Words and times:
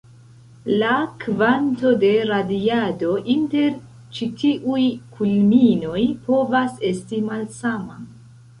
La 0.83 0.93
kvanto 1.23 1.91
de 2.03 2.09
radiado 2.29 3.11
inter 3.35 3.69
ĉi 4.17 4.29
tiuj 4.41 4.89
kulminoj 5.19 6.09
povas 6.27 6.83
esti 6.93 7.25
malsama. 7.31 8.03